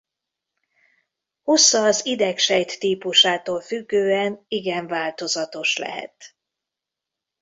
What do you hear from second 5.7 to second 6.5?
lehet.